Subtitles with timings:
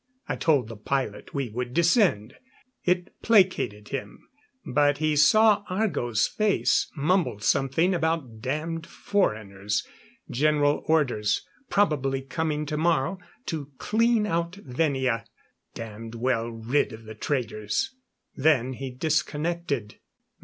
[0.27, 2.33] I told the pilot we would descend.
[2.83, 4.27] It placated him;
[4.65, 9.85] but he saw Argo's face, mumbled something about damned foreigners
[10.27, 15.23] general orders probably coming tomorrow to clean out Venia
[15.75, 17.93] damned well rid of the traitors.
[18.35, 19.99] Then he disconnected.